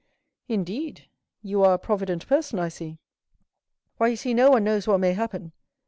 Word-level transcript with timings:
"Indeed! 0.47 1.09
You 1.43 1.61
are 1.63 1.75
a 1.75 1.77
provident 1.77 2.25
person, 2.25 2.57
I 2.57 2.69
see." 2.69 2.97
"Why, 3.97 4.07
you 4.07 4.15
see, 4.15 4.33
no 4.33 4.49
one 4.49 4.63
knows 4.63 4.87
what 4.87 4.99
may 4.99 5.13
happen. 5.13 5.51